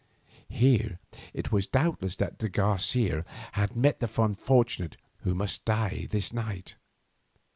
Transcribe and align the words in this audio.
Here 0.49 0.97
it 1.31 1.51
was 1.51 1.67
doubtless 1.67 2.15
that 2.15 2.39
de 2.39 2.49
Garcia 2.49 3.23
had 3.51 3.75
met 3.75 3.99
that 3.99 4.17
unfortunate 4.17 4.97
who 5.17 5.35
must 5.35 5.63
die 5.63 6.07
this 6.09 6.33
night. 6.33 6.75